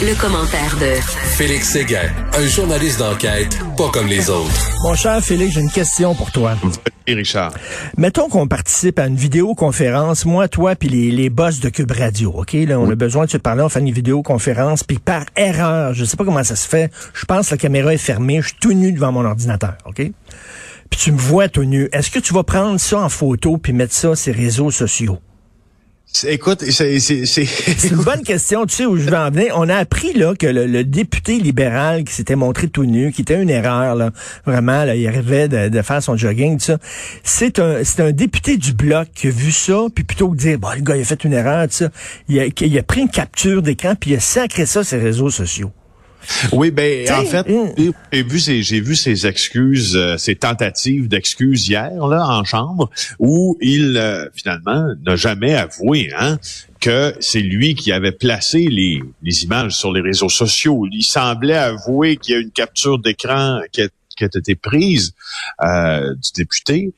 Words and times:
le 0.00 0.14
commentaire 0.14 0.76
de 0.76 0.94
Félix 1.36 1.70
Séguin, 1.70 2.08
un 2.32 2.46
journaliste 2.46 3.00
d'enquête 3.00 3.58
pas 3.76 3.88
comme 3.92 4.06
les 4.06 4.30
autres. 4.30 4.70
Mon 4.84 4.94
cher 4.94 5.20
Félix, 5.24 5.54
j'ai 5.54 5.60
une 5.60 5.70
question 5.70 6.14
pour 6.14 6.30
toi. 6.30 6.54
Et 7.08 7.14
Richard. 7.14 7.52
Mettons 7.96 8.28
qu'on 8.28 8.46
participe 8.46 9.00
à 9.00 9.06
une 9.06 9.16
vidéoconférence, 9.16 10.24
moi, 10.24 10.46
toi, 10.46 10.76
puis 10.76 10.88
les, 10.88 11.10
les 11.10 11.30
boss 11.30 11.58
de 11.58 11.68
Cube 11.68 11.90
Radio, 11.90 12.32
OK? 12.32 12.52
Là, 12.52 12.78
on 12.78 12.88
a 12.88 12.94
besoin 12.94 13.24
de 13.24 13.30
se 13.30 13.38
parler, 13.38 13.62
on 13.62 13.68
fait 13.68 13.80
une 13.80 13.90
vidéoconférence, 13.90 14.84
puis 14.84 14.98
par 14.98 15.24
erreur, 15.34 15.94
je 15.94 16.04
sais 16.04 16.16
pas 16.16 16.24
comment 16.24 16.44
ça 16.44 16.54
se 16.54 16.68
fait, 16.68 16.92
je 17.12 17.24
pense 17.24 17.48
que 17.48 17.54
la 17.54 17.58
caméra 17.58 17.92
est 17.92 17.98
fermée, 17.98 18.40
je 18.40 18.48
suis 18.48 18.56
tout 18.60 18.72
nu 18.72 18.92
devant 18.92 19.10
mon 19.10 19.24
ordinateur, 19.24 19.78
OK? 19.84 19.96
Puis 20.90 21.00
tu 21.00 21.10
me 21.10 21.18
vois 21.18 21.48
tout 21.48 21.64
nu. 21.64 21.88
Est-ce 21.92 22.10
que 22.10 22.20
tu 22.20 22.32
vas 22.32 22.44
prendre 22.44 22.78
ça 22.78 23.00
en 23.00 23.08
photo 23.08 23.58
puis 23.58 23.72
mettre 23.72 23.94
ça 23.94 24.14
sur 24.14 24.32
les 24.32 24.44
réseaux 24.44 24.70
sociaux? 24.70 25.18
Écoute, 26.26 26.64
c'est 26.70 27.90
une 27.90 28.02
bonne 28.02 28.22
question. 28.22 28.66
Tu 28.66 28.74
sais 28.74 28.86
où 28.86 28.96
je 28.96 29.08
vais 29.08 29.16
en 29.16 29.30
venir. 29.30 29.54
On 29.56 29.68
a 29.68 29.76
appris 29.76 30.14
là 30.14 30.34
que 30.34 30.46
le, 30.46 30.82
député 30.84 31.38
libéral 31.38 32.04
qui 32.04 32.12
s'était 32.12 32.34
montré 32.34 32.68
tout 32.68 32.84
nu, 32.84 33.12
qui 33.12 33.22
était 33.22 33.40
une 33.40 33.50
erreur 33.50 33.94
là, 33.94 34.10
vraiment, 34.46 34.84
là, 34.84 34.96
il 34.96 35.06
arrivait 35.06 35.48
de, 35.48 35.82
faire 35.82 36.02
son 36.02 36.16
jogging, 36.16 36.58
ça. 36.58 36.78
C'est 37.22 37.58
un, 37.58 37.82
un 37.98 38.12
député 38.12 38.56
du 38.56 38.72
bloc 38.72 39.08
qui 39.14 39.28
a 39.28 39.30
vu 39.30 39.52
ça, 39.52 39.86
puis 39.94 40.04
plutôt 40.04 40.28
que 40.30 40.36
de 40.36 40.40
dire, 40.40 40.58
bon, 40.58 40.70
le 40.74 40.80
gars, 40.80 40.96
il 40.96 41.02
a 41.02 41.04
fait 41.04 41.24
une 41.24 41.34
erreur, 41.34 41.66
il 42.28 42.40
a, 42.40 42.46
il 42.46 42.78
a 42.78 42.82
pris 42.82 43.02
une 43.02 43.10
capture 43.10 43.62
d'écran, 43.62 43.94
puis 43.94 44.12
il 44.12 44.16
a 44.16 44.20
sacré 44.20 44.66
ça 44.66 44.82
sur 44.82 44.96
les 44.96 45.04
réseaux 45.04 45.30
sociaux. 45.30 45.70
Oui, 46.52 46.70
ben 46.70 47.10
en 47.10 47.24
fait, 47.24 47.46
hein. 47.48 47.72
j'ai 48.12 48.22
vu 48.22 48.40
ces 48.40 48.62
j'ai 48.62 48.80
vu 48.80 48.94
ces 48.94 49.26
excuses, 49.26 49.96
euh, 49.96 50.16
ces 50.18 50.36
tentatives 50.36 51.08
d'excuses 51.08 51.68
hier 51.68 52.06
là 52.06 52.26
en 52.26 52.44
chambre 52.44 52.90
où 53.18 53.56
il 53.60 53.96
euh, 53.96 54.26
finalement 54.34 54.94
n'a 55.04 55.16
jamais 55.16 55.54
avoué 55.54 56.10
hein, 56.18 56.38
que 56.80 57.14
c'est 57.20 57.40
lui 57.40 57.74
qui 57.74 57.92
avait 57.92 58.12
placé 58.12 58.68
les, 58.68 59.02
les 59.22 59.44
images 59.44 59.72
sur 59.72 59.92
les 59.92 60.00
réseaux 60.00 60.28
sociaux. 60.28 60.86
Il 60.92 61.02
semblait 61.02 61.56
avouer 61.56 62.16
qu'il 62.16 62.34
y 62.34 62.36
a 62.36 62.40
une 62.40 62.52
capture 62.52 62.98
d'écran 62.98 63.60
qui 63.72 63.82
a, 63.82 63.88
qui 64.16 64.24
a 64.24 64.26
été 64.26 64.54
prise 64.54 65.12
euh, 65.62 66.14
du 66.14 66.30
député 66.34 66.92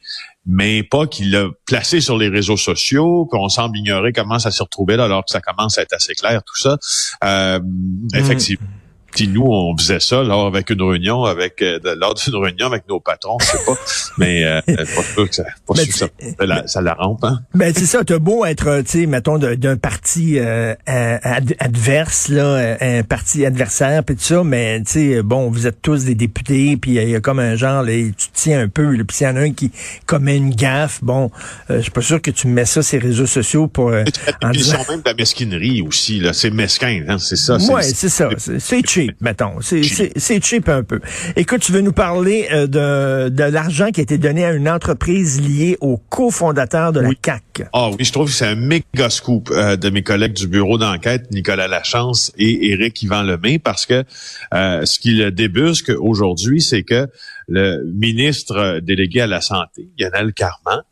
mais 0.46 0.82
pas 0.82 1.06
qu'il 1.06 1.30
l'a 1.30 1.48
placé 1.66 2.00
sur 2.00 2.16
les 2.16 2.28
réseaux 2.28 2.56
sociaux, 2.56 3.26
qu'on 3.30 3.48
semble 3.48 3.76
ignorer 3.76 4.12
comment 4.12 4.38
ça 4.38 4.50
s'est 4.50 4.62
retrouvé 4.62 4.96
là, 4.96 5.04
alors 5.04 5.24
que 5.24 5.30
ça 5.30 5.40
commence 5.40 5.78
à 5.78 5.82
être 5.82 5.92
assez 5.92 6.14
clair, 6.14 6.42
tout 6.42 6.56
ça. 6.56 6.78
Euh, 7.24 7.60
effectivement. 8.14 8.66
Si 9.14 9.28
nous, 9.28 9.46
on 9.46 9.76
faisait 9.76 10.00
ça 10.00 10.22
lors 10.22 10.46
avec 10.46 10.70
une 10.70 10.82
réunion, 10.82 11.24
avec 11.24 11.62
euh, 11.62 11.78
lors 11.96 12.14
d'une 12.14 12.36
réunion 12.36 12.66
avec 12.66 12.88
nos 12.88 13.00
patrons, 13.00 13.38
je 13.40 13.46
sais 13.46 13.64
pas, 13.66 13.74
mais 14.18 14.44
euh, 14.44 14.60
pas 14.66 15.02
sûr 15.14 15.28
que 15.28 15.34
ça, 15.34 15.44
pas 15.66 15.74
sûr 15.74 15.86
que 15.86 16.24
ça, 16.24 16.46
la, 16.46 16.66
ça 16.66 16.80
la 16.80 16.94
rampe. 16.94 17.24
Hein? 17.24 17.40
Ben 17.54 17.72
c'est 17.74 17.86
ça, 17.86 18.04
t'as 18.04 18.18
beau 18.18 18.44
être, 18.44 18.82
tu 18.82 19.00
sais, 19.00 19.06
mettons 19.06 19.38
d'un 19.38 19.76
parti 19.76 20.38
euh, 20.38 20.74
adverse 20.86 22.28
là, 22.28 22.76
un 22.80 23.02
parti 23.02 23.44
adversaire, 23.44 24.04
puis 24.04 24.16
tout 24.16 24.22
ça, 24.22 24.44
mais 24.44 24.80
tu 24.82 24.92
sais, 24.92 25.22
bon, 25.22 25.50
vous 25.50 25.66
êtes 25.66 25.82
tous 25.82 26.04
des 26.04 26.14
députés, 26.14 26.76
puis 26.76 26.92
il 26.92 27.08
y, 27.08 27.14
a 27.14 27.20
comme 27.20 27.38
un 27.38 27.56
genre, 27.56 27.82
là, 27.82 27.92
tu 27.92 28.28
tiens 28.32 28.60
un 28.60 28.68
peu, 28.68 28.96
puis 29.04 29.16
s'il 29.16 29.26
y 29.26 29.30
en 29.30 29.36
a 29.36 29.40
un 29.40 29.52
qui 29.52 29.70
commet 30.06 30.36
une 30.36 30.54
gaffe, 30.54 31.02
bon, 31.02 31.30
je 31.68 31.80
suis 31.80 31.90
pas 31.90 32.02
sûr 32.02 32.22
que 32.22 32.30
tu 32.30 32.46
mets 32.46 32.64
ça 32.64 32.82
sur 32.82 33.00
les 33.00 33.08
réseaux 33.08 33.26
sociaux 33.26 33.66
pour. 33.66 33.90
Euh, 33.90 34.04
en 34.42 34.50
disant... 34.50 34.78
même 34.88 35.00
de 35.00 35.08
la 35.08 35.14
mesquinerie 35.14 35.82
aussi, 35.82 36.20
là, 36.20 36.32
c'est 36.32 36.50
mesquin, 36.50 37.04
hein, 37.08 37.18
c'est 37.18 37.36
ça. 37.36 37.56
Ouais, 37.56 37.82
c'est 37.82 38.08
ça, 38.08 38.28
c'est 38.36 38.82
cheap, 39.06 39.20
mettons. 39.20 39.60
C'est 39.60 40.44
cheap 40.44 40.68
un 40.68 40.82
peu. 40.82 41.00
Écoute, 41.36 41.60
tu 41.60 41.72
veux 41.72 41.80
nous 41.80 41.92
parler 41.92 42.48
euh, 42.52 42.66
de, 42.66 43.28
de 43.28 43.44
l'argent 43.44 43.90
qui 43.90 44.00
a 44.00 44.02
été 44.02 44.18
donné 44.18 44.44
à 44.44 44.52
une 44.52 44.68
entreprise 44.68 45.40
liée 45.40 45.76
au 45.80 45.96
cofondateur 45.96 46.92
de 46.92 47.00
la 47.00 47.10
CAC. 47.14 47.62
Ah 47.72 47.90
oui, 47.90 48.04
je 48.04 48.12
trouve 48.12 48.26
que 48.26 48.32
c'est 48.32 48.46
un 48.46 48.54
méga 48.54 49.10
scoop 49.10 49.50
euh, 49.50 49.76
de 49.76 49.90
mes 49.90 50.02
collègues 50.02 50.34
du 50.34 50.46
bureau 50.46 50.78
d'enquête, 50.78 51.30
Nicolas 51.30 51.68
Lachance 51.68 52.32
et 52.38 52.70
Éric 52.70 53.02
Yvan 53.02 53.22
Lemay, 53.22 53.58
parce 53.58 53.86
que 53.86 54.04
euh, 54.54 54.84
ce 54.84 54.98
qui 54.98 55.12
le 55.12 55.30
débusque 55.30 55.92
aujourd'hui, 55.98 56.60
c'est 56.60 56.82
que 56.82 57.08
le 57.48 57.84
ministre 57.84 58.78
délégué 58.80 59.22
à 59.22 59.26
la 59.26 59.40
Santé, 59.40 59.88
Lionel 59.98 60.32
Carman, 60.32 60.82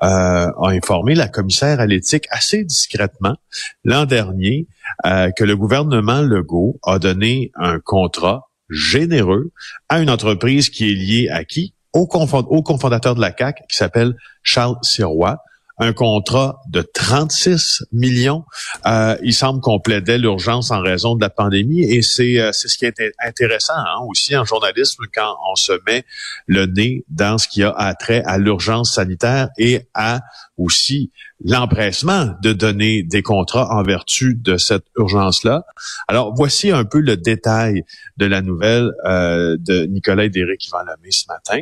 a 0.00 0.50
informé 0.62 1.14
la 1.14 1.28
commissaire 1.28 1.78
à 1.78 1.86
l'éthique 1.86 2.24
assez 2.30 2.64
discrètement 2.64 3.36
l'an 3.84 4.04
dernier 4.04 4.66
euh, 5.06 5.30
que 5.36 5.44
le 5.44 5.56
gouvernement 5.56 6.22
Legault 6.22 6.78
a 6.82 6.98
donné 6.98 7.50
un 7.54 7.78
contrat 7.78 8.50
généreux 8.70 9.50
à 9.88 10.00
une 10.00 10.10
entreprise 10.10 10.70
qui 10.70 10.90
est 10.90 10.94
liée 10.94 11.28
à 11.30 11.44
qui? 11.44 11.74
Au, 11.94 12.06
cofondateur 12.06 13.14
de 13.14 13.20
la 13.20 13.32
CAC 13.32 13.62
qui 13.68 13.76
s'appelle 13.76 14.14
Charles 14.42 14.76
Sirois, 14.82 15.38
un 15.78 15.92
contrat 15.92 16.60
de 16.68 16.82
36 16.82 17.84
millions. 17.92 18.44
Euh, 18.86 19.16
il 19.22 19.34
semble 19.34 19.60
qu'on 19.60 19.80
plaidait 19.80 20.18
l'urgence 20.18 20.70
en 20.70 20.80
raison 20.80 21.14
de 21.14 21.20
la 21.20 21.30
pandémie 21.30 21.82
et 21.82 22.02
c'est 22.02 22.40
euh, 22.40 22.52
ce 22.52 22.76
qui 22.76 22.84
est 22.84 23.00
intéressant 23.24 23.76
hein, 23.76 24.04
aussi 24.08 24.36
en 24.36 24.44
journalisme 24.44 25.04
quand 25.14 25.36
on 25.50 25.54
se 25.54 25.72
met 25.86 26.04
le 26.46 26.66
nez 26.66 27.04
dans 27.08 27.38
ce 27.38 27.48
qui 27.48 27.62
a 27.62 27.70
attrait 27.70 28.22
à 28.24 28.38
l'urgence 28.38 28.94
sanitaire 28.94 29.48
et 29.56 29.88
à 29.94 30.20
aussi 30.56 31.12
l'empressement 31.44 32.34
de 32.42 32.52
donner 32.52 33.02
des 33.02 33.22
contrats 33.22 33.68
en 33.70 33.82
vertu 33.82 34.34
de 34.34 34.56
cette 34.56 34.86
urgence-là. 34.96 35.64
Alors, 36.08 36.34
voici 36.34 36.70
un 36.70 36.84
peu 36.84 36.98
le 36.98 37.16
détail 37.16 37.84
de 38.16 38.26
la 38.26 38.42
nouvelle 38.42 38.90
euh, 39.04 39.56
de 39.58 39.84
Nicolas 39.86 40.24
et 40.24 40.30
d'Éric 40.30 40.66
Yvan 40.66 40.84
Lamé 40.84 41.10
ce 41.10 41.26
matin. 41.28 41.60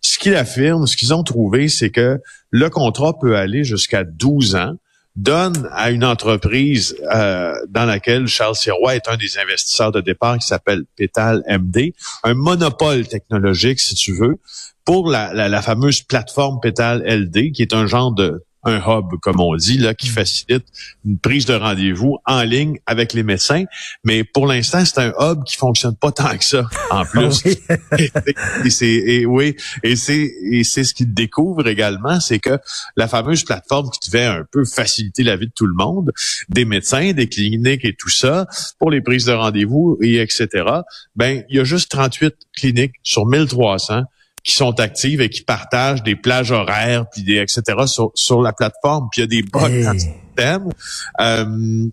Ce 0.00 0.18
qu'ils 0.18 0.36
affirment, 0.36 0.86
ce 0.86 0.96
qu'ils 0.96 1.14
ont 1.14 1.22
trouvé, 1.22 1.68
c'est 1.68 1.90
que 1.90 2.20
le 2.50 2.70
contrat 2.70 3.18
peut 3.18 3.36
aller 3.36 3.64
jusqu'à 3.64 4.04
12 4.04 4.54
ans, 4.56 4.74
donne 5.16 5.68
à 5.72 5.90
une 5.90 6.04
entreprise 6.04 6.94
euh, 7.14 7.54
dans 7.68 7.86
laquelle 7.86 8.26
Charles 8.26 8.54
Sirois 8.54 8.96
est 8.96 9.08
un 9.08 9.16
des 9.16 9.38
investisseurs 9.38 9.90
de 9.90 10.00
départ 10.00 10.38
qui 10.38 10.46
s'appelle 10.46 10.84
Pétal 10.94 11.42
MD, 11.48 11.94
un 12.22 12.34
monopole 12.34 13.06
technologique, 13.08 13.80
si 13.80 13.94
tu 13.94 14.12
veux, 14.12 14.38
pour 14.84 15.10
la, 15.10 15.62
fameuse 15.62 16.02
plateforme 16.02 16.60
Pétal 16.60 17.02
LD, 17.04 17.52
qui 17.52 17.62
est 17.62 17.74
un 17.74 17.86
genre 17.86 18.12
de 18.12 18.44
un 18.66 18.78
hub, 18.78 19.18
comme 19.22 19.40
on 19.40 19.54
dit, 19.56 19.78
là, 19.78 19.94
qui 19.94 20.08
facilite 20.08 20.64
une 21.04 21.18
prise 21.18 21.46
de 21.46 21.54
rendez-vous 21.54 22.18
en 22.26 22.42
ligne 22.42 22.78
avec 22.84 23.12
les 23.12 23.22
médecins. 23.22 23.64
Mais 24.04 24.24
pour 24.24 24.46
l'instant, 24.46 24.84
c'est 24.84 24.98
un 25.00 25.12
hub 25.20 25.44
qui 25.44 25.56
fonctionne 25.56 25.96
pas 25.96 26.12
tant 26.12 26.36
que 26.36 26.44
ça, 26.44 26.68
en 26.90 27.04
plus. 27.10 27.42
et 28.64 28.70
c'est, 28.70 28.86
et, 28.86 29.24
oui, 29.24 29.56
et 29.82 29.96
c'est, 29.96 30.30
et 30.50 30.64
c'est 30.64 30.84
ce 30.84 30.94
qu'ils 30.94 31.14
découvrent 31.14 31.66
également, 31.68 32.20
c'est 32.20 32.40
que 32.40 32.58
la 32.96 33.08
fameuse 33.08 33.44
plateforme 33.44 33.88
qui 33.90 34.10
devait 34.10 34.26
un 34.26 34.44
peu 34.50 34.64
faciliter 34.64 35.22
la 35.22 35.36
vie 35.36 35.46
de 35.46 35.52
tout 35.54 35.66
le 35.66 35.74
monde, 35.74 36.12
des 36.48 36.64
médecins, 36.64 37.12
des 37.12 37.28
cliniques 37.28 37.84
et 37.84 37.94
tout 37.94 38.10
ça, 38.10 38.46
pour 38.78 38.90
les 38.90 39.00
prises 39.00 39.26
de 39.26 39.32
rendez-vous 39.32 39.96
et 40.02 40.20
etc. 40.20 40.48
Ben, 41.14 41.44
il 41.48 41.56
y 41.56 41.60
a 41.60 41.64
juste 41.64 41.90
38 41.90 42.34
cliniques 42.54 42.94
sur 43.02 43.26
1300 43.26 44.02
qui 44.46 44.54
sont 44.54 44.78
actives 44.78 45.20
et 45.20 45.28
qui 45.28 45.42
partagent 45.42 46.04
des 46.04 46.14
plages 46.14 46.52
horaires 46.52 47.04
puis 47.10 47.24
des 47.24 47.38
etc 47.38 47.62
sur, 47.86 48.12
sur 48.14 48.40
la 48.40 48.52
plateforme 48.52 49.08
puis 49.10 49.20
il 49.20 49.24
y 49.24 49.24
a 49.24 49.42
des 49.42 49.42
bugs 49.42 49.84
dans 49.84 49.92
le 49.92 49.98
système. 49.98 50.68
Euh, 51.20 51.88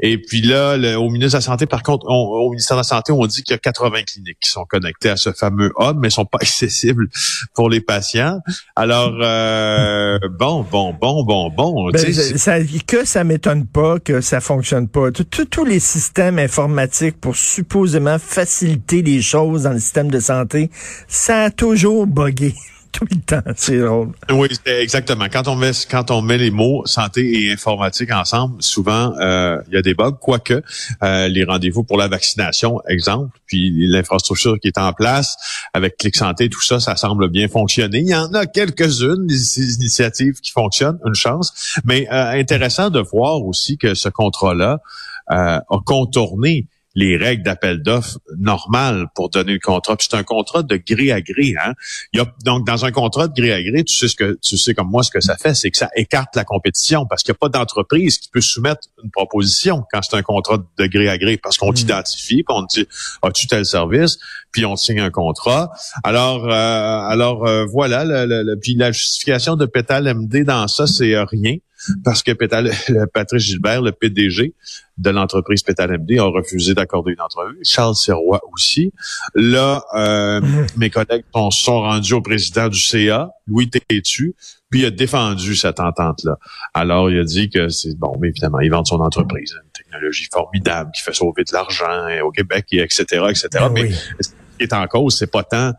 et 0.00 0.18
puis 0.18 0.42
là, 0.42 0.76
au 0.98 1.10
ministère 1.10 1.40
de 1.40 1.44
la 1.44 1.46
Santé, 1.46 1.66
par 1.66 1.82
contre, 1.82 2.06
au 2.06 2.50
ministère 2.50 2.76
de 2.76 2.80
la 2.80 2.84
Santé, 2.84 3.12
on 3.12 3.26
dit 3.26 3.42
qu'il 3.42 3.52
y 3.52 3.56
a 3.56 3.58
80 3.58 4.02
cliniques 4.02 4.38
qui 4.40 4.50
sont 4.50 4.64
connectées 4.64 5.10
à 5.10 5.16
ce 5.16 5.32
fameux 5.32 5.72
hub, 5.78 5.98
mais 5.98 6.10
sont 6.10 6.24
pas 6.24 6.38
accessibles 6.42 7.08
pour 7.54 7.68
les 7.68 7.80
patients. 7.80 8.40
Alors, 8.76 9.14
euh, 9.20 10.18
bon, 10.38 10.64
bon, 10.70 10.94
bon, 10.94 11.24
bon, 11.24 11.50
bon. 11.50 11.90
Ben, 11.90 12.12
ça, 12.12 12.58
que 12.86 13.04
ça 13.04 13.24
m'étonne 13.24 13.66
pas 13.66 13.98
que 13.98 14.20
ça 14.20 14.40
fonctionne 14.40 14.88
pas. 14.88 15.10
Tous 15.10 15.64
les 15.64 15.80
systèmes 15.80 16.38
informatiques 16.38 17.20
pour 17.20 17.36
supposément 17.36 18.18
faciliter 18.18 19.02
les 19.02 19.22
choses 19.22 19.64
dans 19.64 19.72
le 19.72 19.80
système 19.80 20.10
de 20.10 20.20
santé, 20.20 20.70
ça 21.08 21.44
a 21.44 21.50
toujours 21.50 22.06
bugué 22.06 22.54
tout 22.94 23.06
le 23.10 23.20
temps. 23.20 23.42
C'est 23.56 23.80
drôle. 23.80 24.12
Oui, 24.30 24.48
exactement. 24.64 25.26
Quand 25.30 25.48
on 25.48 25.56
met 25.56 25.72
quand 25.90 26.10
on 26.10 26.22
met 26.22 26.38
les 26.38 26.52
mots 26.52 26.82
santé 26.86 27.44
et 27.44 27.52
informatique 27.52 28.10
ensemble, 28.12 28.62
souvent 28.62 29.12
euh, 29.18 29.60
il 29.68 29.74
y 29.74 29.76
a 29.76 29.82
des 29.82 29.94
bugs. 29.94 30.12
Quoique 30.12 30.62
euh, 31.02 31.28
les 31.28 31.44
rendez-vous 31.44 31.82
pour 31.82 31.98
la 31.98 32.06
vaccination, 32.06 32.80
exemple, 32.88 33.36
puis 33.46 33.72
l'infrastructure 33.88 34.58
qui 34.60 34.68
est 34.68 34.78
en 34.78 34.92
place 34.92 35.36
avec 35.74 35.96
Clic 35.96 36.14
Santé, 36.16 36.48
tout 36.48 36.62
ça, 36.62 36.78
ça 36.78 36.94
semble 36.94 37.28
bien 37.28 37.48
fonctionner. 37.48 37.98
Il 37.98 38.08
y 38.08 38.14
en 38.14 38.32
a 38.32 38.46
quelques-unes 38.46 39.26
des 39.26 39.74
initiatives 39.74 40.40
qui 40.40 40.52
fonctionnent, 40.52 40.98
une 41.04 41.14
chance. 41.14 41.80
Mais 41.84 42.06
euh, 42.12 42.30
intéressant 42.38 42.90
de 42.90 43.00
voir 43.00 43.42
aussi 43.42 43.76
que 43.76 43.94
ce 43.94 44.08
contrat-là 44.08 44.78
a 45.26 45.62
contourné 45.86 46.66
les 46.94 47.16
règles 47.16 47.42
d'appel 47.42 47.82
d'offres 47.82 48.18
normales 48.38 49.06
pour 49.14 49.28
donner 49.28 49.54
le 49.54 49.58
contrat. 49.58 49.96
c'est 49.98 50.14
un 50.14 50.22
contrat 50.22 50.62
de 50.62 50.76
gré 50.76 51.10
à 51.10 51.20
gré. 51.20 51.54
Hein? 51.60 51.72
Il 52.12 52.18
y 52.18 52.20
a, 52.20 52.26
donc, 52.44 52.66
dans 52.66 52.84
un 52.84 52.92
contrat 52.92 53.28
de 53.28 53.34
gré 53.34 53.52
à 53.52 53.62
gré, 53.62 53.84
tu 53.84 53.96
sais 53.96 54.08
ce 54.08 54.14
que 54.14 54.38
tu 54.40 54.56
sais 54.56 54.74
comme 54.74 54.90
moi 54.90 55.02
ce 55.02 55.10
que 55.10 55.20
ça 55.20 55.36
fait, 55.36 55.54
c'est 55.54 55.70
que 55.70 55.76
ça 55.76 55.90
écarte 55.96 56.36
la 56.36 56.44
compétition 56.44 57.06
parce 57.06 57.22
qu'il 57.22 57.32
n'y 57.32 57.36
a 57.36 57.38
pas 57.40 57.48
d'entreprise 57.48 58.18
qui 58.18 58.28
peut 58.28 58.40
soumettre 58.40 58.88
une 59.02 59.10
proposition 59.10 59.84
quand 59.92 60.00
c'est 60.02 60.16
un 60.16 60.22
contrat 60.22 60.58
de 60.78 60.86
gré 60.86 61.08
à 61.08 61.18
gré 61.18 61.36
parce 61.36 61.56
qu'on 61.56 61.72
hmm. 61.72 61.74
t'identifie, 61.74 62.44
puis 62.44 62.56
on 62.56 62.66
te 62.66 62.80
dit 62.80 62.88
as-tu 63.22 63.46
tel 63.46 63.66
service, 63.66 64.18
puis 64.52 64.64
on 64.64 64.76
signe 64.76 65.00
un 65.00 65.10
contrat. 65.10 65.72
Alors, 66.04 66.48
euh, 66.48 66.52
alors 66.52 67.46
euh, 67.46 67.64
voilà, 67.64 68.04
le, 68.04 68.54
puis 68.56 68.74
la 68.74 68.92
justification 68.92 69.56
de 69.56 69.66
Pétal 69.66 70.12
MD 70.14 70.44
dans 70.44 70.68
ça, 70.68 70.86
c'est 70.86 71.16
rien. 71.18 71.56
Parce 72.04 72.22
que 72.22 72.32
Pétal, 72.32 72.70
Patrice 73.14 73.42
Gilbert, 73.42 73.82
le 73.82 73.92
PDG 73.92 74.54
de 74.96 75.10
l'entreprise 75.10 75.62
Pétal 75.62 75.98
MD, 75.98 76.18
a 76.18 76.24
refusé 76.24 76.74
d'accorder 76.74 77.12
une 77.12 77.20
entrevue. 77.20 77.58
Charles 77.62 77.96
Sirois 77.96 78.40
aussi. 78.52 78.92
Là, 79.34 79.84
euh, 79.94 80.40
mm-hmm. 80.40 80.78
mes 80.78 80.90
collègues 80.90 81.24
sont, 81.34 81.50
sont, 81.50 81.80
rendus 81.80 82.14
au 82.14 82.22
président 82.22 82.68
du 82.68 82.78
CA, 82.78 83.30
Louis 83.46 83.68
Tétu, 83.68 84.34
puis 84.70 84.80
il 84.80 84.86
a 84.86 84.90
défendu 84.90 85.56
cette 85.56 85.80
entente-là. 85.80 86.38
Alors, 86.74 87.10
il 87.10 87.18
a 87.18 87.24
dit 87.24 87.50
que 87.50 87.68
c'est 87.68 87.96
bon, 87.98 88.16
mais 88.20 88.28
évidemment, 88.28 88.60
il 88.60 88.70
vend 88.70 88.84
son 88.84 89.00
entreprise, 89.00 89.52
une 89.52 89.70
technologie 89.72 90.28
formidable 90.32 90.90
qui 90.94 91.02
fait 91.02 91.14
sauver 91.14 91.44
de 91.44 91.52
l'argent 91.52 92.08
au 92.24 92.30
Québec, 92.30 92.66
et 92.72 92.80
etc., 92.80 93.04
etc. 93.28 93.48
Ben 93.52 93.72
mais 93.72 93.90
ce 94.20 94.30
qui 94.30 94.34
est 94.60 94.72
en 94.72 94.86
cause, 94.86 95.18
c'est 95.18 95.30
pas 95.30 95.44
tant 95.44 95.72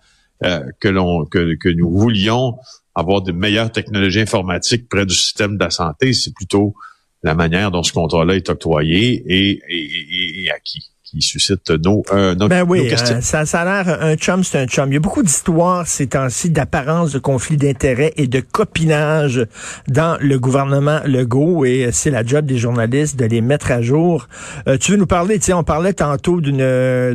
euh, 0.43 0.63
que 0.79 0.87
l'on 0.87 1.25
que, 1.25 1.55
que 1.55 1.69
nous 1.69 1.89
voulions 1.89 2.57
avoir 2.93 3.21
de 3.21 3.31
meilleures 3.31 3.71
technologies 3.71 4.21
informatiques 4.21 4.87
près 4.89 5.05
du 5.05 5.13
système 5.13 5.57
de 5.57 5.63
la 5.63 5.69
santé, 5.69 6.13
c'est 6.13 6.33
plutôt 6.33 6.75
la 7.23 7.35
manière 7.35 7.71
dont 7.71 7.83
ce 7.83 7.91
contrat-là 7.91 8.35
est 8.35 8.49
octroyé 8.49 9.23
et, 9.27 9.61
et, 9.69 10.43
et 10.43 10.51
acquis 10.51 10.91
qui 11.05 11.21
suscite 11.21 11.69
nos, 11.69 12.03
euh, 12.11 12.33
nos, 12.33 12.47
ben 12.47 12.65
oui, 12.67 12.87
questions. 12.89 13.17
Euh, 13.17 13.21
ça, 13.21 13.45
ça, 13.45 13.61
a 13.61 13.83
l'air 13.83 14.01
un 14.01 14.15
chum, 14.15 14.43
c'est 14.43 14.57
un 14.57 14.65
chum. 14.65 14.91
Il 14.91 14.95
y 14.95 14.97
a 14.97 14.99
beaucoup 14.99 15.21
d'histoires 15.21 15.85
ces 15.85 16.07
temps-ci 16.07 16.49
d'apparence 16.49 17.11
de 17.11 17.19
conflit 17.19 17.57
d'intérêts 17.57 18.13
et 18.17 18.27
de 18.27 18.39
copinage 18.39 19.45
dans 19.87 20.17
le 20.19 20.39
gouvernement 20.39 21.01
Legault 21.05 21.63
et 21.63 21.89
c'est 21.91 22.09
la 22.09 22.25
job 22.25 22.47
des 22.47 22.57
journalistes 22.57 23.17
de 23.17 23.25
les 23.25 23.41
mettre 23.41 23.71
à 23.71 23.83
jour. 23.83 24.27
Euh, 24.67 24.77
tu 24.77 24.91
veux 24.91 24.97
nous 24.97 25.05
parler, 25.05 25.37
tu 25.37 25.45
sais, 25.45 25.53
on 25.53 25.63
parlait 25.63 25.93
tantôt 25.93 26.41
d'une 26.41 26.65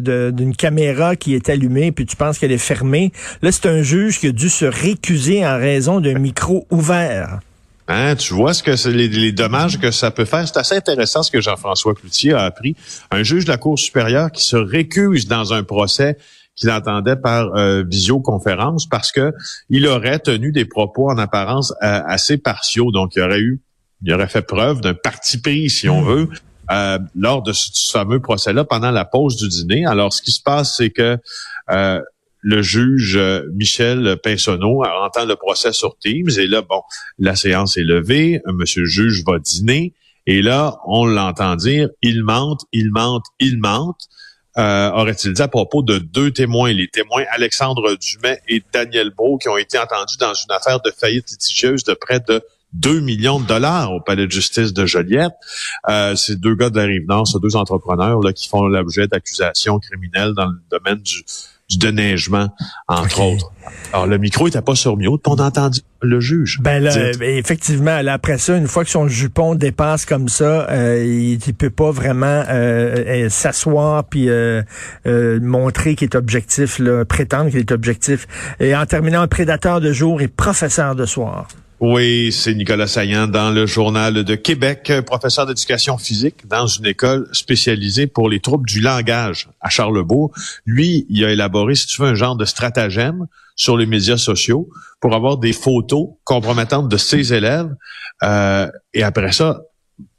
d'une 0.00 0.54
caméra 0.54 1.16
qui 1.16 1.34
est 1.34 1.48
allumée 1.48 1.90
puis 1.90 2.06
tu 2.06 2.14
penses 2.14 2.38
qu'elle 2.38 2.52
est 2.52 2.58
fermée. 2.58 3.12
Là, 3.42 3.50
c'est 3.50 3.66
un 3.66 3.82
juge 3.82 4.20
qui 4.20 4.28
a 4.28 4.32
dû 4.32 4.48
se 4.48 4.64
récuser 4.64 5.44
en 5.44 5.56
raison 5.56 6.00
d'un 6.00 6.18
micro 6.18 6.66
ouvert. 6.70 7.40
Hein, 7.92 8.14
tu 8.14 8.34
vois 8.34 8.54
ce 8.54 8.62
que 8.62 8.76
c'est 8.76 8.92
les, 8.92 9.32
dommages 9.32 9.80
que 9.80 9.90
ça 9.90 10.12
peut 10.12 10.24
faire. 10.24 10.46
C'est 10.46 10.58
assez 10.58 10.76
intéressant 10.76 11.24
ce 11.24 11.30
que 11.32 11.40
Jean-François 11.40 11.92
Cloutier 11.92 12.32
a 12.32 12.44
appris. 12.44 12.76
Un 13.10 13.24
juge 13.24 13.46
de 13.46 13.50
la 13.50 13.56
Cour 13.56 13.80
supérieure 13.80 14.30
qui 14.30 14.44
se 14.44 14.54
récuse 14.54 15.26
dans 15.26 15.52
un 15.52 15.64
procès 15.64 16.16
qu'il 16.54 16.70
entendait 16.70 17.16
par 17.16 17.52
euh, 17.56 17.82
visioconférence 17.82 18.86
parce 18.86 19.10
que 19.10 19.32
il 19.70 19.88
aurait 19.88 20.20
tenu 20.20 20.52
des 20.52 20.66
propos 20.66 21.10
en 21.10 21.18
apparence 21.18 21.72
euh, 21.82 22.00
assez 22.06 22.38
partiaux. 22.38 22.92
Donc, 22.92 23.16
il 23.16 23.22
aurait 23.22 23.40
eu, 23.40 23.60
il 24.04 24.14
aurait 24.14 24.28
fait 24.28 24.42
preuve 24.42 24.80
d'un 24.80 24.94
parti 24.94 25.38
pris, 25.38 25.68
si 25.68 25.88
on 25.88 26.02
veut, 26.02 26.28
euh, 26.70 27.00
lors 27.16 27.42
de 27.42 27.52
ce, 27.52 27.90
fameux 27.90 28.20
procès-là 28.20 28.62
pendant 28.62 28.92
la 28.92 29.04
pause 29.04 29.34
du 29.34 29.48
dîner. 29.48 29.84
Alors, 29.84 30.12
ce 30.12 30.22
qui 30.22 30.30
se 30.30 30.40
passe, 30.40 30.76
c'est 30.76 30.90
que 30.90 31.18
euh, 31.72 32.00
le 32.42 32.62
juge 32.62 33.16
euh, 33.16 33.46
Michel 33.54 34.16
Pinsonneau 34.22 34.82
entend 34.84 35.24
le 35.24 35.36
procès 35.36 35.72
sur 35.72 35.96
Teams 35.98 36.30
et 36.38 36.46
là, 36.46 36.62
bon, 36.62 36.82
la 37.18 37.36
séance 37.36 37.76
est 37.76 37.84
levée, 37.84 38.40
monsieur 38.46 38.82
le 38.82 38.88
juge 38.88 39.22
va 39.26 39.38
dîner 39.38 39.94
et 40.26 40.42
là, 40.42 40.78
on 40.86 41.06
l'entend 41.06 41.56
dire, 41.56 41.88
il 42.02 42.22
mente, 42.22 42.62
il 42.72 42.90
mente, 42.92 43.24
il 43.38 43.58
mente. 43.58 44.08
Euh, 44.58 44.90
aurait-il 44.90 45.32
dit 45.32 45.42
à 45.42 45.48
propos 45.48 45.82
de 45.82 45.98
deux 45.98 46.32
témoins, 46.32 46.72
les 46.72 46.88
témoins 46.88 47.24
Alexandre 47.30 47.96
Dumais 47.96 48.40
et 48.48 48.62
Daniel 48.72 49.10
Beau, 49.10 49.38
qui 49.38 49.48
ont 49.48 49.56
été 49.56 49.78
entendus 49.78 50.16
dans 50.18 50.34
une 50.34 50.50
affaire 50.50 50.80
de 50.80 50.90
faillite 50.90 51.30
litigieuse 51.30 51.84
de 51.84 51.94
près 51.94 52.20
de 52.20 52.42
2 52.74 53.00
millions 53.00 53.40
de 53.40 53.46
dollars 53.46 53.92
au 53.92 54.00
palais 54.00 54.26
de 54.26 54.30
justice 54.30 54.72
de 54.72 54.86
Joliette. 54.86 55.32
Euh, 55.88 56.14
c'est 56.14 56.38
deux 56.38 56.54
gars 56.54 56.70
de 56.70 56.76
la 56.76 56.84
Rive-Nord, 56.84 57.26
ces 57.26 57.38
deux 57.40 57.56
entrepreneurs 57.56 58.20
là, 58.20 58.32
qui 58.32 58.48
font 58.48 58.66
l'objet 58.66 59.06
d'accusations 59.06 59.78
criminelles 59.78 60.34
dans 60.34 60.46
le 60.46 60.60
domaine 60.70 61.00
du, 61.00 61.24
du 61.70 61.78
déneigement, 61.78 62.48
entre 62.88 63.20
autres. 63.20 63.52
Alors, 63.92 64.06
le 64.06 64.18
micro 64.18 64.48
était 64.48 64.62
pas 64.62 64.74
sur 64.74 64.96
mute, 64.96 65.26
on 65.26 65.36
a 65.36 65.44
entendu 65.44 65.80
le 66.02 66.20
juge. 66.20 66.58
Ben 66.60 66.82
là, 66.82 66.94
ben, 67.18 67.36
effectivement, 67.36 67.96
après 68.08 68.38
ça, 68.38 68.56
une 68.56 68.66
fois 68.66 68.84
que 68.84 68.90
son 68.90 69.08
jupon 69.08 69.54
dépasse 69.54 70.04
comme 70.04 70.28
ça, 70.28 70.68
euh, 70.70 71.04
il, 71.04 71.38
ne 71.44 71.52
peut 71.52 71.70
pas 71.70 71.90
vraiment 71.90 72.26
euh, 72.26 72.44
euh, 73.06 73.28
s'asseoir 73.28 74.04
puis 74.04 74.28
montrer 75.06 75.94
qu'il 75.94 76.06
est 76.06 76.16
objectif, 76.16 76.78
là, 76.78 77.04
prétendre 77.04 77.50
qu'il 77.50 77.60
est 77.60 77.72
objectif. 77.72 78.26
Et 78.58 78.74
en 78.74 78.86
terminant, 78.86 79.20
un 79.22 79.28
prédateur 79.28 79.80
de 79.80 79.92
jour 79.92 80.20
et 80.20 80.28
professeur 80.28 80.94
de 80.94 81.06
soir. 81.06 81.48
Oui, 81.80 82.30
c'est 82.30 82.54
Nicolas 82.54 82.86
Saillant 82.86 83.26
dans 83.26 83.50
le 83.50 83.64
journal 83.64 84.22
de 84.22 84.34
Québec, 84.34 84.92
professeur 85.06 85.46
d'éducation 85.46 85.96
physique 85.96 86.46
dans 86.46 86.66
une 86.66 86.84
école 86.84 87.26
spécialisée 87.32 88.06
pour 88.06 88.28
les 88.28 88.38
troubles 88.38 88.68
du 88.68 88.82
langage 88.82 89.48
à 89.62 89.70
Charlebourg. 89.70 90.30
Lui, 90.66 91.06
il 91.08 91.24
a 91.24 91.32
élaboré, 91.32 91.74
si 91.74 91.86
tu 91.86 92.02
veux, 92.02 92.08
un 92.08 92.14
genre 92.14 92.36
de 92.36 92.44
stratagème 92.44 93.26
sur 93.56 93.78
les 93.78 93.86
médias 93.86 94.18
sociaux 94.18 94.68
pour 95.00 95.14
avoir 95.14 95.38
des 95.38 95.54
photos 95.54 96.08
compromettantes 96.24 96.90
de 96.90 96.98
ses 96.98 97.32
élèves 97.32 97.74
euh, 98.24 98.70
et 98.92 99.02
après 99.02 99.32
ça, 99.32 99.62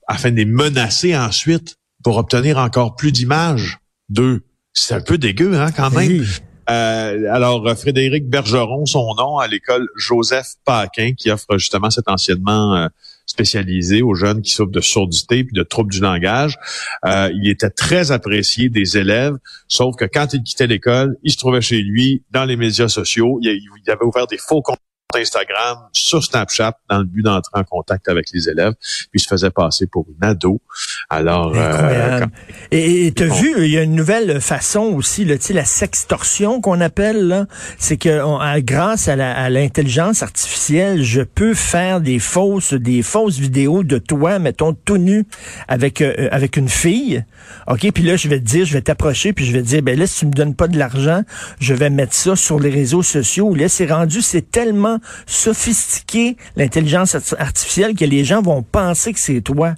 afin 0.07 0.31
de 0.31 0.37
les 0.37 0.45
menacer 0.45 1.15
ensuite 1.15 1.75
pour 2.03 2.17
obtenir 2.17 2.57
encore 2.57 2.95
plus 2.95 3.11
d'images 3.11 3.77
d'eux. 4.09 4.41
C'est 4.73 4.95
un 4.95 5.01
peu 5.01 5.19
dégueu, 5.19 5.59
hein, 5.59 5.71
quand 5.71 5.91
même. 5.91 6.25
Euh, 6.71 7.25
alors, 7.31 7.77
Frédéric 7.77 8.29
Bergeron, 8.29 8.85
son 8.85 9.13
nom, 9.15 9.37
à 9.37 9.47
l'école 9.47 9.87
Joseph 9.97 10.53
Paquin, 10.63 11.13
qui 11.13 11.29
offre 11.29 11.57
justement 11.57 11.89
cet 11.89 12.07
enseignement 12.07 12.75
euh, 12.75 12.87
spécialisé 13.25 14.01
aux 14.01 14.13
jeunes 14.13 14.41
qui 14.41 14.51
souffrent 14.51 14.71
de 14.71 14.79
surdité 14.79 15.39
et 15.39 15.47
de 15.51 15.63
troubles 15.63 15.91
du 15.91 15.99
langage. 15.99 16.57
Euh, 17.05 17.29
il 17.33 17.49
était 17.49 17.69
très 17.69 18.11
apprécié 18.11 18.69
des 18.69 18.97
élèves, 18.97 19.35
sauf 19.67 19.95
que 19.97 20.05
quand 20.05 20.33
il 20.33 20.43
quittait 20.43 20.67
l'école, 20.67 21.17
il 21.23 21.31
se 21.31 21.37
trouvait 21.37 21.61
chez 21.61 21.81
lui 21.81 22.23
dans 22.31 22.45
les 22.45 22.55
médias 22.55 22.87
sociaux. 22.87 23.39
Il, 23.41 23.49
il 23.49 23.91
avait 23.91 24.05
ouvert 24.05 24.27
des 24.27 24.37
faux 24.37 24.61
comptes 24.61 24.77
Instagram, 25.15 25.77
sur 25.93 26.23
Snapchat, 26.23 26.77
dans 26.89 26.99
le 26.99 27.05
but 27.05 27.23
d'entrer 27.23 27.59
en 27.59 27.63
contact 27.63 28.07
avec 28.09 28.27
les 28.33 28.49
élèves, 28.49 28.73
puis 29.11 29.19
se 29.19 29.27
faisait 29.27 29.51
passer 29.51 29.87
pour 29.87 30.05
une 30.09 30.27
ado. 30.27 30.61
Alors, 31.09 31.53
euh, 31.55 32.25
et 32.71 33.11
tu 33.15 33.23
as 33.23 33.27
vu, 33.27 33.53
il 33.65 33.71
y 33.71 33.77
a 33.77 33.83
une 33.83 33.95
nouvelle 33.95 34.41
façon 34.41 34.81
aussi, 34.81 35.25
là, 35.25 35.35
la 35.53 35.65
sextorsion 35.65 36.61
qu'on 36.61 36.81
appelle, 36.81 37.47
c'est 37.77 37.97
que 37.97 38.59
grâce 38.59 39.07
à 39.07 39.49
l'intelligence 39.49 40.23
artificielle, 40.23 41.03
je 41.03 41.21
peux 41.21 41.53
faire 41.53 42.01
des 42.01 42.19
fausses, 42.19 42.73
des 42.73 43.01
fausses 43.01 43.37
vidéos 43.37 43.83
de 43.83 43.97
toi, 43.97 44.39
mettons 44.39 44.73
tout 44.73 44.97
nu 44.97 45.25
avec 45.67 46.01
euh, 46.01 46.29
avec 46.31 46.57
une 46.57 46.69
fille. 46.69 47.23
Ok, 47.67 47.91
puis 47.93 48.03
là 48.03 48.15
je 48.15 48.27
vais 48.29 48.39
te 48.39 48.45
dire, 48.45 48.65
je 48.65 48.73
vais 48.73 48.81
t'approcher, 48.81 49.33
puis 49.33 49.45
je 49.45 49.51
vais 49.51 49.61
te 49.61 49.67
dire, 49.67 49.81
ben 49.81 49.97
là 49.97 50.07
si 50.07 50.19
tu 50.19 50.25
me 50.27 50.31
donnes 50.31 50.55
pas 50.55 50.67
de 50.67 50.77
l'argent, 50.77 51.23
je 51.59 51.73
vais 51.73 51.89
mettre 51.89 52.13
ça 52.13 52.35
sur 52.35 52.59
les 52.59 52.69
réseaux 52.69 53.03
sociaux. 53.03 53.53
Là 53.53 53.67
c'est 53.67 53.91
rendu, 53.91 54.21
c'est 54.21 54.49
tellement 54.49 54.99
sophistiqué, 55.25 56.37
l'intelligence 56.55 57.15
artificielle, 57.37 57.95
que 57.95 58.05
les 58.05 58.23
gens 58.23 58.41
vont 58.41 58.63
penser 58.63 59.13
que 59.13 59.19
c'est 59.19 59.41
toi. 59.41 59.75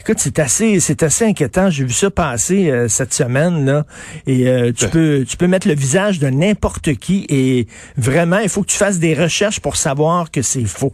Écoute, 0.00 0.18
c'est 0.20 0.38
assez, 0.38 0.80
c'est 0.80 1.02
assez 1.02 1.24
inquiétant. 1.26 1.70
J'ai 1.70 1.84
vu 1.84 1.92
ça 1.92 2.10
passer 2.10 2.70
euh, 2.70 2.88
cette 2.88 3.12
semaine 3.12 3.66
là, 3.66 3.84
et 4.26 4.48
euh, 4.48 4.72
tu 4.72 4.88
peux, 4.88 5.24
tu 5.28 5.36
peux 5.36 5.46
mettre 5.46 5.68
le 5.68 5.74
visage 5.74 6.18
de 6.18 6.28
n'importe 6.28 6.94
qui 6.94 7.26
et 7.28 7.66
vraiment, 7.96 8.38
il 8.38 8.48
faut 8.48 8.62
que 8.62 8.68
tu 8.68 8.76
fasses 8.76 8.98
des 8.98 9.14
recherches 9.14 9.60
pour 9.60 9.76
savoir 9.76 10.30
que 10.30 10.40
c'est 10.40 10.64
faux. 10.64 10.92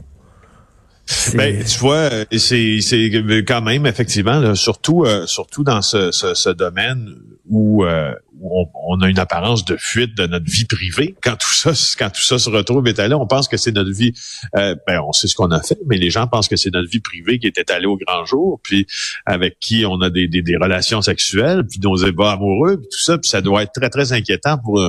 Ben, 1.34 1.62
tu 1.64 1.78
vois, 1.78 2.08
c'est, 2.37 2.80
c'est 2.80 3.11
quand 3.46 3.61
même 3.61 3.87
effectivement, 3.87 4.54
surtout, 4.54 5.04
euh, 5.04 5.26
surtout 5.26 5.62
dans 5.62 5.82
ce, 5.82 6.11
ce 6.11 6.49
domaine 6.50 7.14
où, 7.49 7.84
euh, 7.84 8.12
on, 8.42 9.00
a 9.00 9.08
une 9.08 9.18
apparence 9.18 9.64
de 9.64 9.76
fuite 9.78 10.16
de 10.16 10.26
notre 10.26 10.46
vie 10.46 10.64
privée. 10.64 11.14
Quand 11.23 11.37
tout 11.37 11.52
ça, 11.52 11.73
quand 11.99 12.11
tout 12.11 12.23
ça 12.23 12.38
se 12.38 12.50
retrouve 12.50 12.87
étalé, 12.88 13.14
on 13.14 13.26
pense 13.26 13.49
que 13.49 13.56
c'est 13.56 13.73
notre 13.73 13.92
vie. 13.92 14.12
Euh, 14.56 14.75
ben, 14.87 15.00
on 15.06 15.12
sait 15.12 15.28
ce 15.28 15.34
qu'on 15.34 15.50
a 15.50 15.62
fait, 15.62 15.78
mais 15.87 15.96
les 15.96 16.11
gens 16.11 16.26
pensent 16.26 16.49
que 16.49 16.56
c'est 16.56 16.73
notre 16.73 16.88
vie 16.88 17.00
privée 17.00 17.38
qui 17.38 17.46
est 17.46 17.58
étalée 17.58 17.87
au 17.87 17.96
grand 17.96 18.25
jour, 18.25 18.61
puis 18.62 18.87
avec 19.25 19.58
qui 19.61 19.84
on 19.87 20.00
a 20.00 20.11
des, 20.11 20.28
des, 20.28 20.42
des 20.42 20.56
relations 20.56 21.00
sexuelles, 21.02 21.64
puis 21.68 21.80
nos 21.80 21.96
ébats 21.96 22.32
amoureux, 22.32 22.78
puis 22.78 22.88
tout 22.90 23.02
ça. 23.04 23.18
Puis 23.18 23.28
ça 23.28 23.40
doit 23.40 23.62
être 23.62 23.73
très 23.73 23.90
très 23.90 24.12
inquiétant 24.12 24.58
pour 24.58 24.80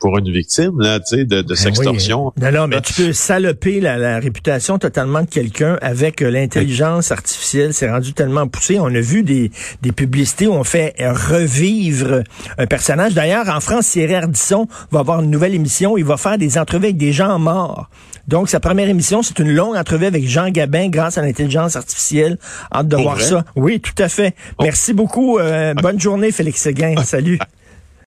pour 0.00 0.18
une 0.18 0.32
victime 0.32 0.80
là, 0.80 0.98
tu 0.98 1.16
sais, 1.16 1.24
de, 1.24 1.42
de 1.42 1.48
ben 1.48 1.54
sextorsion. 1.54 2.32
Non, 2.40 2.50
non, 2.50 2.66
mais 2.66 2.80
tu 2.80 2.94
peux 2.94 3.12
saloper 3.12 3.80
la, 3.80 3.98
la 3.98 4.18
réputation 4.18 4.78
totalement 4.78 5.22
de 5.22 5.28
quelqu'un 5.28 5.78
avec 5.82 6.22
euh, 6.22 6.30
l'intelligence 6.30 7.12
artificielle. 7.12 7.74
C'est 7.74 7.90
rendu 7.90 8.12
tellement 8.12 8.48
poussé. 8.48 8.78
On 8.80 8.86
a 8.86 9.00
vu 9.00 9.22
des, 9.22 9.50
des 9.82 9.92
publicités 9.92 10.46
où 10.46 10.52
on 10.52 10.64
fait 10.64 10.94
revivre 10.98 12.22
un 12.58 12.66
personnage. 12.66 13.14
D'ailleurs, 13.14 13.48
en 13.48 13.60
France, 13.60 13.90
Thierry 13.90 14.14
Ardisson 14.14 14.66
va 14.90 15.00
avoir 15.00 15.22
une 15.22 15.30
nouvelle 15.30 15.54
émission. 15.54 15.96
Il 15.96 16.04
va 16.04 16.16
faire 16.16 16.38
des 16.38 16.58
entrevues 16.58 16.86
avec 16.86 16.96
des 16.96 17.12
gens 17.12 17.38
morts. 17.38 17.88
Donc, 18.28 18.48
sa 18.48 18.60
première 18.60 18.88
émission, 18.88 19.22
c'est 19.22 19.38
une 19.38 19.52
longue 19.52 19.76
entrevue 19.76 20.06
avec 20.06 20.26
Jean 20.28 20.50
Gabin 20.50 20.88
grâce 20.88 21.18
à 21.18 21.22
l'intelligence 21.22 21.74
artificielle. 21.76 22.38
Hâte 22.72 22.88
de 22.88 22.96
voir 22.96 23.20
ça. 23.20 23.44
Oui, 23.56 23.80
tout 23.80 24.00
à 24.00 24.08
fait. 24.08 24.34
Oh. 24.58 24.62
Merci 24.62 24.92
beaucoup. 24.92 25.38
Euh, 25.38 25.74
bonne 25.74 26.00
journée, 26.00 26.30
Félix 26.30 26.62
Seguin. 26.62 26.94
Salut. 27.04 27.38